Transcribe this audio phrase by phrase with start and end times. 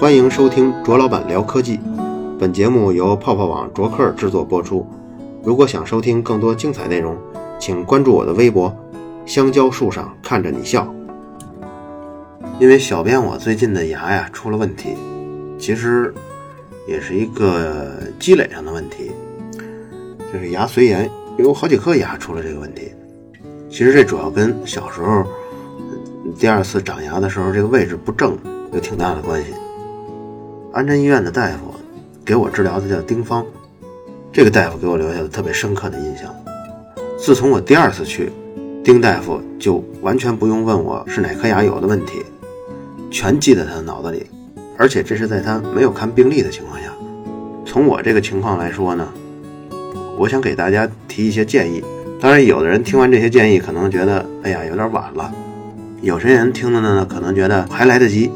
[0.00, 1.80] 欢迎收听卓老板聊科技，
[2.38, 4.86] 本节目由泡泡网卓克制作播出。
[5.42, 7.18] 如果想收听更多精彩内容，
[7.58, 8.72] 请关注我的微博
[9.26, 10.86] “香蕉树上看着你笑”。
[12.60, 14.90] 因为小编我最近的牙呀出了问题，
[15.58, 16.14] 其实
[16.86, 17.90] 也是一个
[18.20, 19.10] 积累上的问题，
[20.32, 22.92] 就是牙髓炎，有好几颗牙出了这个问题。
[23.68, 25.24] 其实这主要跟小时候
[26.38, 28.38] 第二次长牙的时候这个位置不正
[28.72, 29.52] 有挺大的关系。
[30.70, 31.74] 安贞医院的大夫
[32.24, 33.44] 给我治疗的叫丁芳，
[34.30, 36.26] 这个大夫给我留下了特别深刻的印象。
[37.18, 38.30] 自从我第二次去，
[38.84, 42.22] 丁大夫就完全不用问我是哪颗牙有的问题，
[43.10, 44.26] 全记在他的脑子里，
[44.76, 46.92] 而且这是在他没有看病历的情况下。
[47.64, 49.08] 从我这个情况来说呢，
[50.18, 51.82] 我想给大家提一些建议。
[52.20, 55.32] 当然，有的人听完这些建议，可能觉得，哎呀，有点晚了；
[56.02, 58.30] 有些人听了呢，可能觉得还来得及。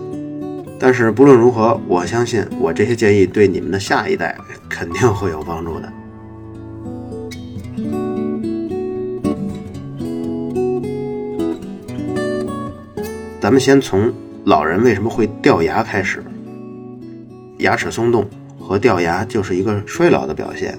[0.85, 4.37] 但是不论如何，我相信我这些建议对你们的下一代
[4.69, 5.93] 肯定会有帮助的。
[13.41, 14.13] 咱们先从
[14.45, 16.21] 老人为什么会掉牙开始。
[17.59, 18.29] 牙齿松动
[18.59, 20.77] 和掉牙就是一个衰老的表现。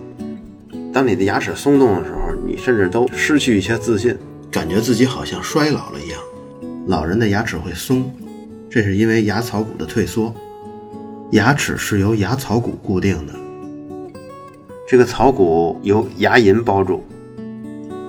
[0.92, 4.14] 当你的牙齿松动的时候，你甚至都失去一些自信，
[4.52, 6.20] 感觉自己好像衰老了一样。
[6.88, 8.14] 老人的牙齿会松，
[8.73, 10.33] 这是因为牙槽骨的退缩。
[11.29, 13.33] 牙齿是由牙槽骨固定的，
[14.88, 17.03] 这个槽骨由牙龈包住，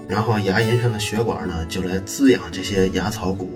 [0.09, 3.51] 然后牙龈上的血管呢就来滋养这些牙槽骨。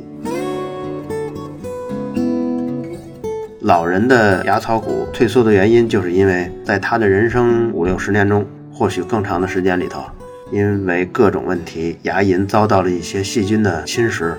[3.60, 8.44] 老人的牙槽骨退缩的原因，就是因为在他的人生五六十年中。
[8.70, 10.04] 或许更长的时间里头，
[10.52, 14.34] 因为各种问题，牙龈遭到了一些细菌的侵蚀。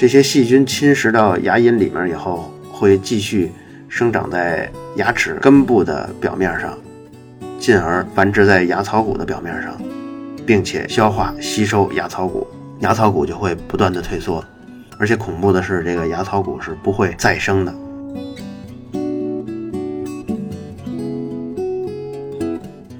[0.00, 3.52] 这些细菌侵蚀到牙龈里面以后，会继续
[3.86, 6.72] 生长在牙齿根部的表面上，
[7.58, 9.78] 进而繁殖在牙槽骨的表面上，
[10.46, 12.46] 并且消化吸收牙槽骨，
[12.78, 14.42] 牙槽骨就会不断的退缩。
[14.96, 17.74] 而且恐怖的是，这个牙槽骨是不会再生的。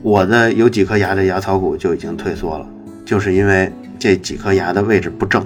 [0.03, 2.67] 我的有几颗牙的牙槽骨就已经退缩了，
[3.07, 5.43] 就是因为这几颗牙的位置不正，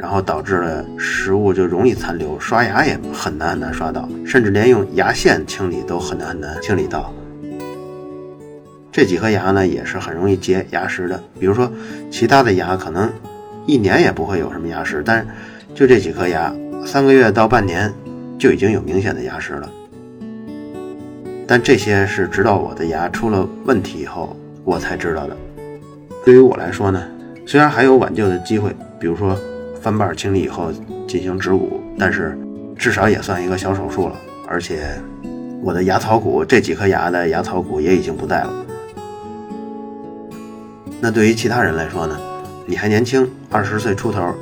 [0.00, 7.12] 然后导致了食物就容易残留，刷牙也很难很难刷到，甚至连用牙线清理都很难很难清理到。
[8.90, 11.70] 这几颗牙呢也是很容易结牙石的，比如说
[12.10, 13.10] 其他的牙可能
[13.66, 15.26] 一年也不会有什么牙石，但是
[15.74, 16.50] 就这几颗牙，
[16.86, 17.92] 三个月到半年
[18.38, 19.68] 就已经有明显的牙石了。
[21.46, 25.36] 但这些是直到我的牙出了问题以后我才知道的。
[26.24, 27.06] 对于我来说呢，
[27.46, 29.38] 虽然还有挽救的机会，比如说
[29.80, 30.70] 翻瓣清理以后
[31.08, 32.38] 进行植骨，但是
[32.76, 34.16] 至少也算一个小手术了。
[34.46, 35.00] 而且
[35.62, 38.52] 我的牙槽骨这几颗牙的牙槽骨也已经不在了。
[41.00, 42.18] 那对于其他人来说呢？
[42.66, 44.34] 你还年轻，二十岁出头。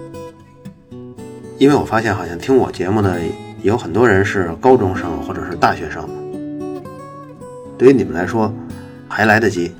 [1.56, 3.18] 因为我发现好像听我节目的
[3.62, 6.08] 有很多人是高中生或者是大学生。
[7.76, 8.52] 对于你们来说，
[9.08, 9.72] 还来得及。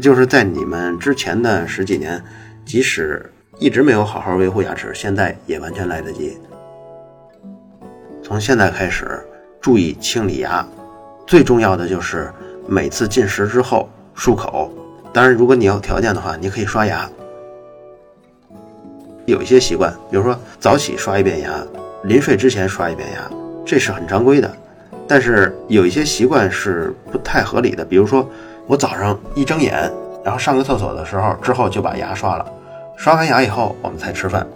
[0.00, 2.22] 就是在你们之前的十几年，
[2.64, 6.36] 即使一直没有好好维护牙齿，现在也完全来得及。
[8.22, 9.22] 从现在开始，
[9.60, 10.66] 注意清理牙，
[11.26, 12.32] 最重要的就是
[12.66, 14.70] 每次进食之后漱口。
[15.12, 17.08] 当然，如果你有条件的话，你可以刷牙。
[19.26, 21.64] 有一些习惯，比如说早起刷一遍牙，
[22.02, 23.30] 临睡之前刷一遍牙，
[23.64, 24.50] 这是很常规的。
[25.06, 28.28] 但是有一些习惯是不太合理的，比如说
[28.66, 29.90] 我早上一睁眼，
[30.24, 32.52] 然后上个厕所的时候之后就把牙刷了，
[32.96, 34.46] 刷完牙以后我们才吃饭，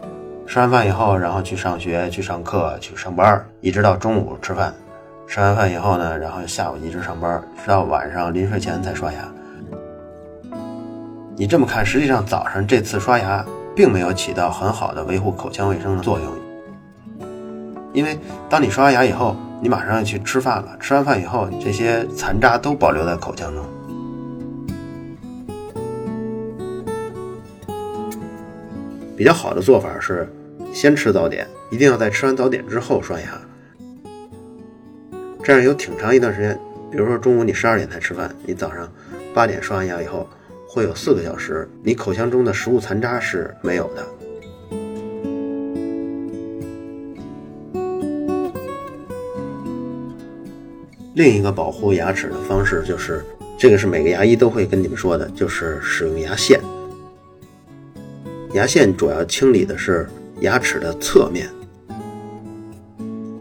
[0.46, 4.72] 吃完饭以后然后去上学、去上课、去上班，一直到中午吃饭，
[5.26, 9.18] 吃完饭以后呢，然后下午一直上班，直到晚上临睡前才刷牙。
[11.36, 13.44] 你这么看，实际上早上这次刷牙
[13.74, 16.32] 并没有起到很好的维护口腔卫生的作用，
[17.92, 18.18] 因为
[18.48, 19.36] 当你刷完牙以后。
[19.60, 23.64] 你马上要去吃饭了，吃完饭以后，这些残渣都保留在口腔中。
[29.18, 30.28] 比较好的做法是，
[30.72, 33.26] 先吃早点，一定要在吃完早点之后刷牙。
[35.42, 36.56] 这样有挺长一段时间，
[36.88, 38.88] 比如说中午你十二点才吃饭，你早上
[39.34, 40.24] 八点刷完牙以后，
[40.68, 44.06] 会有四个小时，你口腔中的食物残渣是没有的。
[51.16, 53.24] 另一个保护牙齿的方式就是，
[53.58, 56.60] 这个是每个牙医都会跟你们说的，就是使用牙线。
[58.58, 60.04] 牙线主要清理的是
[60.40, 61.48] 牙齿的侧面，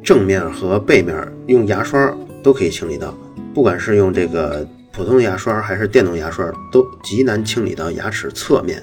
[0.03, 3.17] 正面和背面用牙刷都可以清理到，
[3.51, 8.79] 不管是用这个普通牙刷还是电动牙刷，都极难清理到牙齿侧面。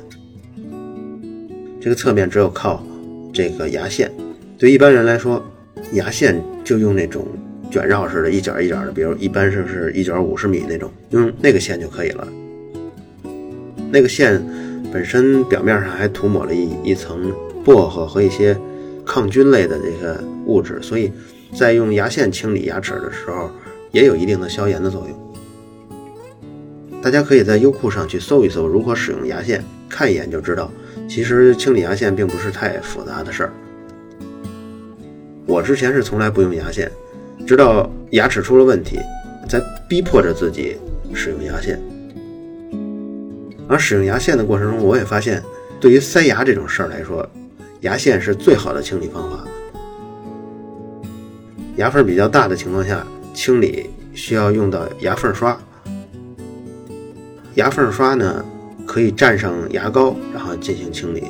[1.80, 2.84] 这个侧面只有靠
[3.32, 4.10] 这个牙线。
[4.58, 5.40] 对一般人来说，
[5.92, 7.24] 牙线就用那种
[7.70, 12.26] 卷绕式的，一卷一卷的，比如一般是是一卷五十米那种，用那个线就可以了。
[13.92, 14.44] 那个线
[14.94, 17.32] 本身表面上还涂抹了一一层
[17.64, 18.56] 薄荷和一些
[19.04, 21.10] 抗菌类的这个物质，所以
[21.52, 23.50] 在用牙线清理牙齿的时候，
[23.90, 25.34] 也有一定的消炎的作用。
[27.02, 30.70] 大家可以在优酷上去搜一搜如何使用牙线，看一眼就知道，
[31.08, 33.52] 其实清理牙线并不是太复杂的事儿。
[35.44, 36.88] 我之前是从来不用牙线，
[37.44, 39.00] 直到牙齿出了问题，
[39.48, 40.76] 才逼迫着自己
[41.12, 41.82] 使用牙线。
[43.68, 45.42] 而使用牙线的过程中，我也发现，
[45.80, 47.28] 对于塞牙这种事儿来说，
[47.80, 49.44] 牙线是最好的清理方法。
[51.76, 55.58] 牙缝比较大的情况下，清理需要用到牙缝刷。
[57.54, 58.44] 牙缝刷呢，
[58.86, 61.24] 可以蘸上牙膏，然后进行清理，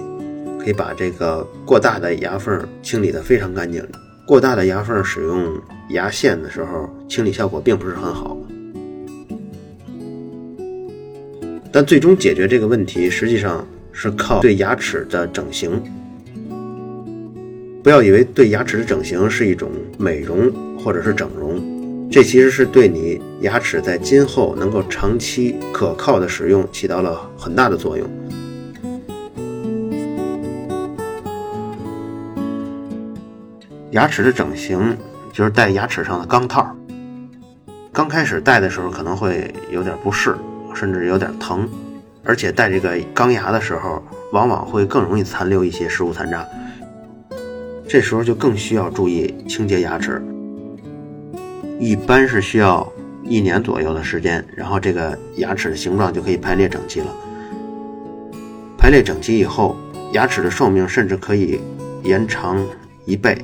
[0.59, 3.87] 可以把这个过大的牙缝清理得非常干净。
[4.27, 5.61] 过大的牙缝使用
[5.91, 8.34] 牙线的时候，清理效果并不是很好。
[11.75, 15.83] 但最终解决这个问题，实际上是靠对牙齿的整形。
[17.83, 19.69] 不要以为对牙齿的整形是一种
[19.99, 28.09] 美容或者是整容，这其实是对你牙齿在今后能够长期可靠的使用起到了很大的作用。
[33.91, 34.97] 牙齿的整形
[35.33, 36.73] 就是戴牙齿上的钢套，
[37.93, 40.37] 刚开始戴的时候可能会有点不适。
[40.75, 41.69] 甚至有点疼，
[42.25, 46.47] 而且戴这个钢牙的时候，往往会更容易残留一些食物残渣。
[47.87, 50.21] 这时候就更需要注意清洁牙齿，
[51.79, 52.91] 一般是需要
[53.23, 57.07] 一年左右的时间，然后这个牙齿的形状就可以排列整齐了。
[58.77, 59.77] 排列整齐以后，
[60.13, 61.61] 牙齿的寿命甚至可以
[62.03, 62.59] 延长
[63.05, 63.39] 一倍。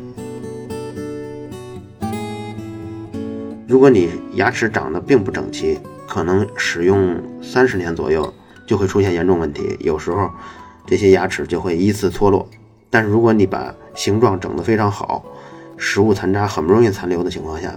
[3.68, 5.78] 如果你牙齿长得并不整齐，
[6.10, 8.34] 可能使用三十年左右
[8.66, 10.28] 就会出现严重问题，有时候
[10.84, 12.44] 这些牙齿就会依次脱落。
[12.90, 15.24] 但是如果你把形状整得非常好，
[15.76, 17.72] 食物残渣很不容易残留的情况下，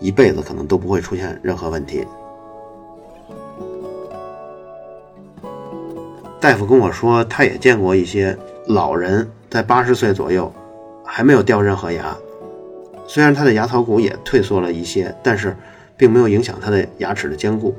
[0.00, 2.06] 一辈子可能都不会出现任何问题。
[6.40, 8.34] 大夫跟我说，他也见过一些
[8.68, 10.50] 老人在八十岁左右
[11.04, 12.16] 还没有掉任何牙，
[13.06, 15.54] 虽然他的牙槽骨也退缩了一些，但是。
[15.96, 17.74] 并没有影响他的牙齿的坚固。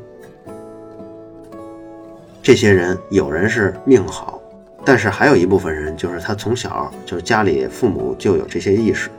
[2.41, 4.41] 这些人有人是命好，
[4.85, 9.09] 但是还有一部分人就是他从小就是家里父母就有这些意识，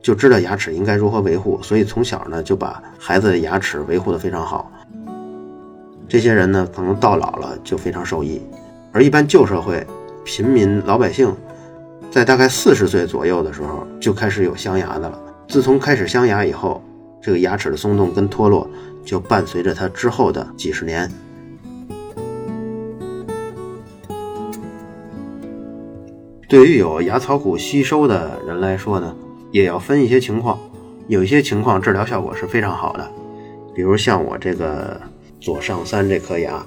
[0.00, 4.70] 就知道牙齿应该如何维护，所以从小呢就把孩子的牙齿维护的非常好。
[6.08, 8.40] 这些人呢可能到老了就非常受益，
[8.92, 9.84] 而一般旧社会
[10.24, 11.34] 平民老百姓，
[12.08, 15.18] 在大概四十岁左右的时候就开始有镶牙的了。
[15.50, 16.80] 自从开始镶牙以后，
[17.20, 18.70] 这个牙齿的松动跟脱落
[19.04, 21.10] 就伴随着它之后的几十年。
[26.48, 29.12] 对于有牙槽骨吸收的人来说呢，
[29.50, 30.56] 也要分一些情况，
[31.08, 33.10] 有一些情况治疗效果是非常好的，
[33.74, 35.00] 比如像我这个
[35.40, 36.64] 左上三这颗牙，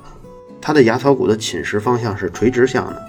[0.59, 3.01] 它的牙槽骨的侵蚀方向是垂直向的。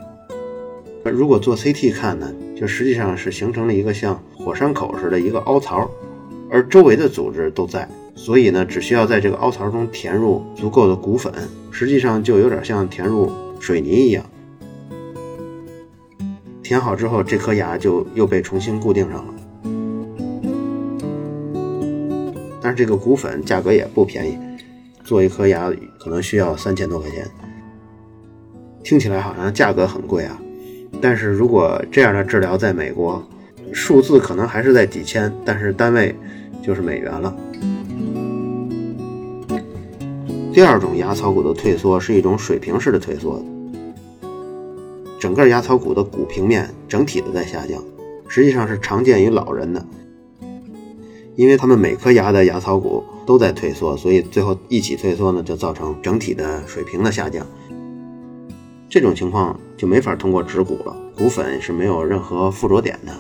[1.11, 5.91] 如果做 CT 看呢，就实际上是形成了一个像火山口似的一个凹槽，
[6.51, 11.33] 而周围的组织都在，所以呢，只需要在这个凹槽中填入足够的骨粉，
[11.71, 14.25] 实际上就有点像填入水泥一样。
[16.63, 19.35] 填好之后，这颗牙就又被重新固定上了。
[22.63, 24.39] 但是这个骨粉价格也不便宜，
[25.03, 27.27] 做一颗牙可能需要三千多块钱，
[28.83, 30.41] 听起来好像价格很贵啊。
[31.01, 33.23] 但是如果这样的治疗在美国，
[33.73, 36.15] 数字可能还是在几千，但是单位
[36.63, 37.35] 就是美元了。
[40.53, 43.45] 第二种牙槽骨的退缩是一种水平式的退缩，
[45.19, 47.83] 整个牙槽骨的骨平面整体的在下降，
[48.29, 49.85] 实际上是常见于老人的，
[51.35, 57.45] 因为他们每颗牙的牙槽骨都在退缩，所以最后一起退缩呢，就造成整体的水平的下降。
[58.95, 63.13] 这种情况就没法通过植骨了，骨粉是没有任何附着点的。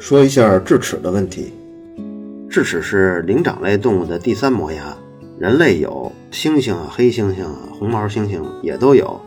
[0.00, 1.52] 说一下智齿的问题，
[2.50, 4.96] 智齿是灵长类动物的第三磨牙，
[5.38, 9.20] 人类有，猩猩啊、黑猩猩啊、红毛猩猩也都有，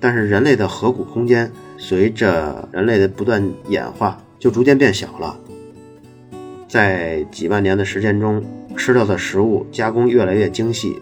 [0.00, 5.38] 但是人类的颌骨空间随着人类的不断演化，就逐渐变小了。
[6.74, 8.42] 在几万年的时间中，
[8.76, 11.00] 吃到的食物加工越来越精细，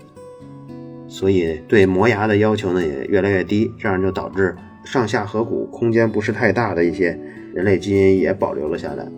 [1.09, 7.19] 所以对磨牙的要求呢也越来越低，这样就导致上下颌骨空间不是太大的一些
[7.55, 9.09] 人类基因也保留了下来。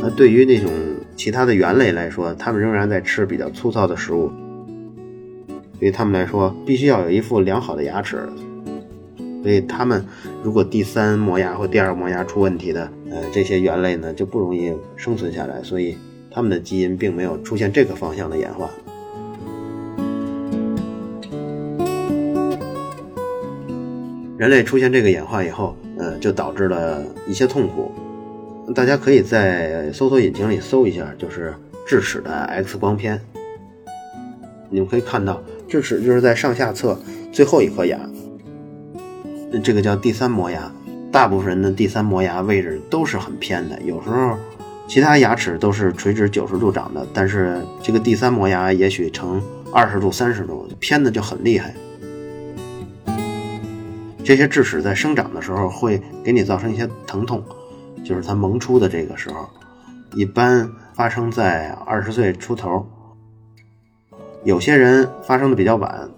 [0.00, 0.70] 那对于那种
[1.16, 4.30] 其他的猿类来说，他们仍然在吃比较粗糙的食物，
[5.80, 8.20] 对于他们来说，必须要有一副良好的牙齿。
[9.46, 10.04] 所以，他们
[10.42, 15.62] 如果第三磨牙或第二磨牙出问题的，呃，这些猿类呢就不容易生存下来。
[15.62, 15.96] 所以，
[16.32, 18.68] 他们的基因并没有出现这个方向的演化。
[24.36, 27.92] 人类出现这个演化以后，呃，就导致了一些痛苦。
[28.74, 31.54] 大家可以在搜索引擎里搜一下，就是
[31.86, 33.20] 智齿的 X 光片。
[34.70, 36.98] 你们可以看到，智齿就是在上下侧
[37.30, 37.96] 最后一颗牙。
[39.62, 40.70] 这个叫第三磨牙，
[41.10, 43.80] 大部分人的第三磨牙位置都是很偏的。
[43.82, 44.36] 有时候，
[44.88, 49.40] 其他牙齿都是垂直九十度长的，但是这个第三磨牙也许呈
[49.72, 51.74] 二十度、三十度，偏的就很厉害。
[54.24, 57.42] 这些智齿在生长的时候会给你造成一些疼痛，
[58.04, 59.48] 就是它萌出的这个时候，
[60.14, 62.84] 一般发生在二十岁出头。
[64.42, 66.10] 有些人发生的比较晚，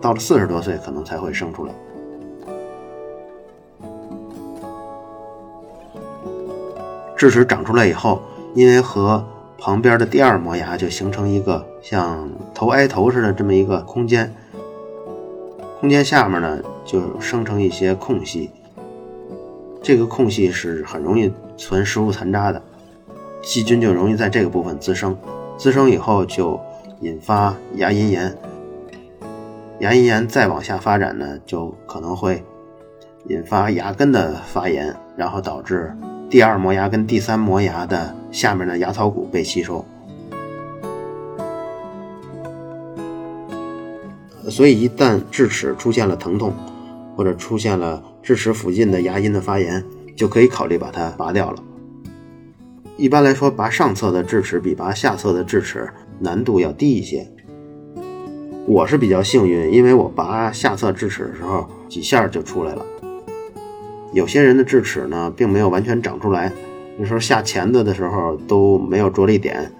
[0.00, 1.74] 到了四十多岁可能才会生出来。
[7.22, 8.20] 智齿长出来以后，
[8.52, 9.24] 因为和
[9.56, 14.34] 旁边的第二磨牙就形成一个像头挨头似的这么一个空间，
[15.78, 18.50] 空间下面呢就生成一些空隙，
[19.80, 22.60] 这个空隙是很容易存食物残渣的，
[23.40, 25.16] 细菌就容易在这个部分滋生，
[25.56, 26.58] 滋生以后就
[27.02, 28.36] 引发牙龈炎，
[29.78, 32.42] 牙龈炎再往下发展呢，就可能会
[33.28, 35.96] 引发牙根的发炎，然后导致。
[36.32, 39.84] 第二磨牙跟第三磨牙的下面的牙槽骨被吸收，
[44.48, 46.54] 所以一旦智齿出现了疼痛，
[47.14, 49.84] 或者出现了智齿附近的牙龈的发炎，
[50.16, 51.62] 就可以考虑把它拔掉了。
[52.96, 55.86] 一般来说，拔上侧的智齿比拔下侧的智齿
[56.18, 57.30] 难度要低一些。
[58.66, 62.82] 我是比较幸运，因为我拔下侧智齿的时候几下就出来了。
[64.12, 66.52] 有些人的智齿呢，并没有完全长出来，
[66.98, 69.72] 有时候下钳子的时候都没有着力点，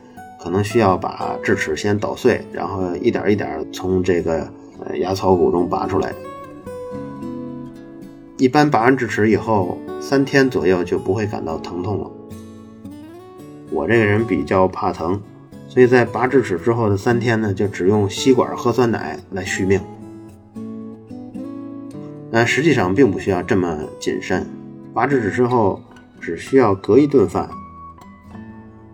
[0.43, 4.49] 可能需要把智齿先捣碎，然后一点一点从这个
[4.83, 6.13] 呃牙槽骨中拔出来。
[8.39, 12.11] 一般拔完智齿以后，三天左右就不会感到疼痛了。
[13.71, 15.21] 我这个人比较怕疼，
[15.69, 19.79] 所以在拔智齿之后的三天呢，就只用吸管喝酸奶来续命。
[22.33, 24.47] 但实际上并不需要这么谨慎，
[24.95, 25.79] 拔智齿之后
[26.19, 27.47] 只需要隔一顿饭，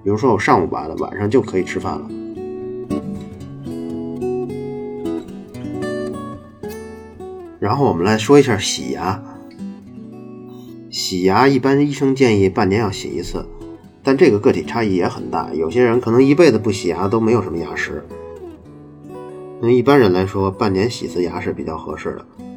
[0.02, 2.10] 比如说我上午拔的，晚上就可以吃饭了。
[7.60, 9.22] 然后我们来说一下洗牙，
[10.90, 13.46] 洗牙一般医生建议半年要洗一次，
[14.02, 18.04] 但这个个体差异也很大，有些人可能一辈子不洗牙都没有什么牙石。
[19.60, 22.47] 那一般人来说，半年洗一次牙是比较合适的。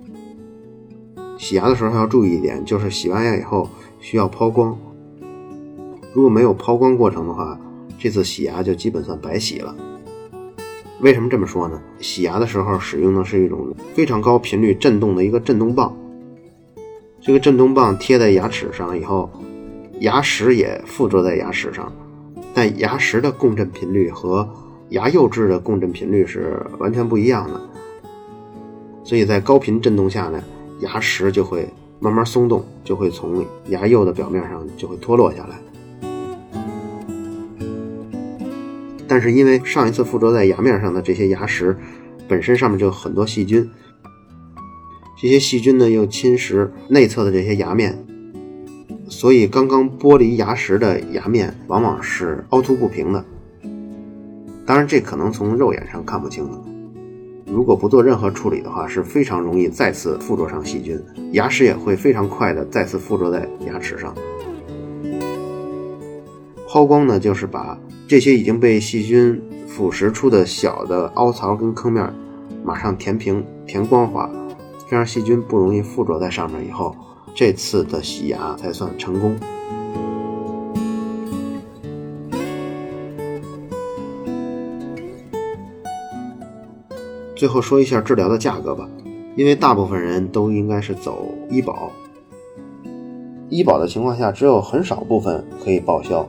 [1.42, 3.68] 洗牙的时候还要注意一点，就是洗完牙以后
[4.00, 4.78] 需要抛光。
[6.14, 7.60] 如果没有抛光过程的话，
[7.98, 9.76] 这次洗牙就基本算白洗了。
[11.00, 11.82] 为什么这么说呢？
[12.00, 15.92] 洗牙的时候使用的是一种非常高频率振动的一个振动棒，
[17.20, 19.28] 这个振动棒贴在牙齿上以后，
[20.02, 21.92] 牙石也附着在牙齿上，
[22.54, 24.48] 但牙石的共振频率和
[24.90, 27.60] 牙釉质的共振频率是完全不一样的，
[29.04, 30.40] 所以在高频振动下呢。
[30.82, 31.68] 牙石就会
[32.00, 35.58] 慢慢松动，就会从牙釉的表面上就会脱落下来。
[39.08, 41.78] 但是因为上一次附着在牙面上的这些牙石
[42.28, 43.70] 本身上面就有很多细菌，
[45.22, 48.06] 这些细菌呢又侵蚀内侧的这些牙面，
[49.10, 53.26] 所以刚刚剥离牙石的牙面往往是凹凸不平的。
[54.66, 56.71] 当然，这可能从肉眼上看不清的。
[57.52, 60.98] 如果不做任何处理的话，是非常容易再次附着上细菌，
[61.34, 64.16] 牙石也会非常快的再次附着在牙齿上。
[66.66, 67.78] 抛光呢，就是把
[68.08, 72.14] 这些已经被细菌腐蚀出的小的凹槽跟坑面，
[72.64, 74.30] 马上填平、填光滑，
[74.90, 76.66] 这样细菌不容易附着在上面。
[76.66, 76.96] 以后
[77.36, 79.36] 这次的洗牙才算成功。
[87.42, 88.88] 最后说一下治疗的价格吧。
[89.36, 91.92] 因为大部分人都应该是走医保。
[93.50, 96.22] 医保的情况下，只有很少部分可以报销。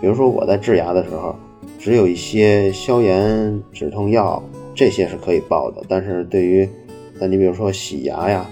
[0.00, 1.36] 比如说我在治牙的时候，
[1.78, 4.42] 只有一些消炎止痛药，
[4.74, 5.82] 这些是可以报的。
[5.86, 6.66] 但是对于，
[7.20, 8.46] 那你比如说洗牙呀、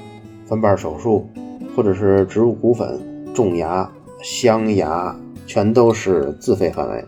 [0.45, 1.27] 翻瓣手术，
[1.75, 3.01] 或者是植入骨粉、
[3.33, 7.03] 种牙、镶牙，全都是自费范围。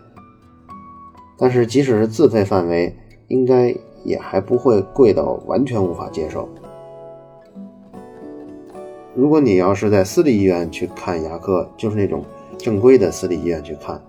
[1.36, 2.96] 但是即使是自费范围，
[3.28, 3.76] 应该
[4.06, 6.48] 也还不会贵到完全无法接受。
[9.14, 12.22] 如果你要是在私立医院去看牙科，就是那种
[12.56, 14.00] 正规的私立医院去看，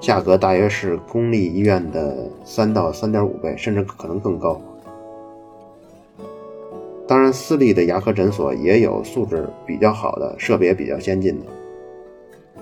[0.00, 4.60] 价格大约是公立医院的三到三点五倍，甚至可能更高。
[7.06, 11.46] 当然，私立的牙科诊所也有素质比较好的、设备也比较先进的，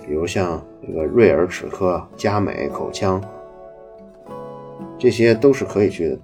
[0.04, 3.22] 比如像这个瑞尔齿科、佳美口腔，
[4.98, 6.18] 这些都是可以去的。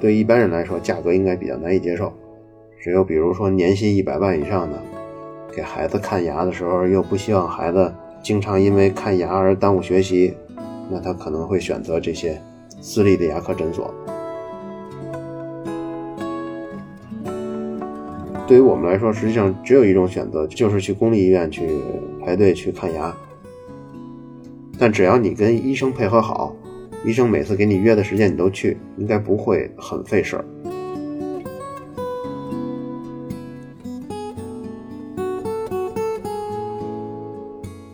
[0.00, 2.12] 对一般人来说，价格应该比较难以接受。
[2.80, 4.80] 只有比如说年薪一百万以上的，
[5.54, 10.34] 给孩子看牙的时候又不希望孩子经常因为看牙而耽误学习，
[10.90, 12.40] 那他可能会选择这些
[12.80, 13.92] 私立的牙科诊所。
[18.46, 21.80] 对于我们来说，实际上只有一种选择，就是去公立医院去
[22.24, 23.12] 排队去看牙。
[24.78, 26.54] 但只要你跟医生配合好，
[27.06, 30.44] 医生每次给你约的时间你都去，应该不会很费事儿。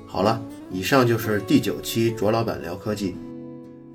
[0.06, 3.14] 好了，以上就是第九期卓老板聊科技。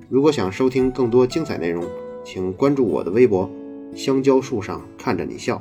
[0.08, 1.84] 如果想收听更多精彩内容，
[2.24, 3.50] 请关注我的微博
[3.96, 5.60] “香蕉树上看着你笑”。